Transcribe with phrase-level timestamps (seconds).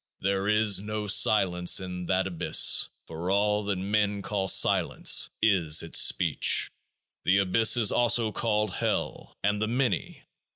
[0.21, 5.99] There is no silence in that Abyss: for all that men call Silence is Its
[5.99, 6.71] Speech.
[7.23, 10.23] This Abyss is also called 'Hell,' and 'The Many.'